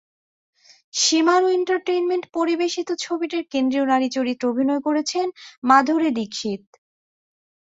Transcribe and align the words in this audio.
শিমারু 0.93 1.47
entertainment 1.49 2.25
পরিবেশিত 2.33 2.89
ছবিটির 3.03 3.43
কেন্দ্রীয় 3.53 3.85
নারী 3.85 4.07
চরিত্রে 4.15 4.49
অভিনয় 4.51 4.81
করেছেন 4.87 5.27
মাধুরী 5.63 6.09
দীক্ষিত। 6.17 6.61